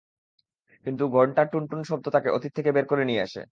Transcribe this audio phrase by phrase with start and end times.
[0.85, 3.41] কিন্তু ঘণ্টার টুনটুন শব্দ তাকে অতীত থেকে বের করে নিয়ে আসে।